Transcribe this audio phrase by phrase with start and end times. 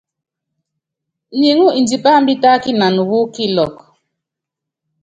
[1.39, 3.75] Nyiŋú indipá imbítákinan wu nɔkilɔk.